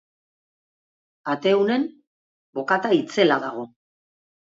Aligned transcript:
Ateunen 1.35 1.87
bokata 2.61 2.95
itzela 3.01 3.43
dago! 3.49 3.73